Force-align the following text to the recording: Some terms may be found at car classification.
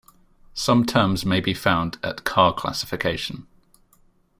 Some 0.55 0.83
terms 0.87 1.27
may 1.27 1.41
be 1.41 1.53
found 1.53 1.99
at 2.01 2.23
car 2.23 2.55
classification. 2.55 3.45